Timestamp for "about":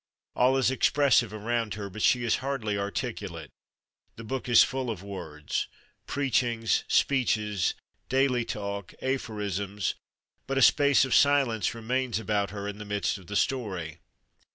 12.19-12.49